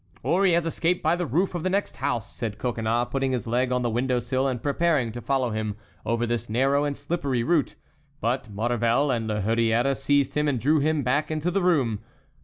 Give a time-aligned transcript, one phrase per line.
[0.23, 3.45] "Or he has escaped by the roof of the next house," said Coconnas, putting his
[3.45, 5.75] leg on the window sill and preparing to follow him
[6.07, 7.75] over this narrow and slippery route;
[8.19, 11.99] but Maurevel and La Hurière seized him and drew him back into the room.